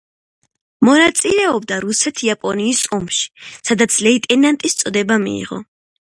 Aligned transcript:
მონაწილეობდა 0.87 1.75
რუსეთ-იაპონიის 1.83 2.81
ომში, 2.97 3.29
სადაც 3.69 3.97
ლეიტენანტის 4.05 4.77
წოდება 4.81 5.19
მიიღო. 5.27 5.59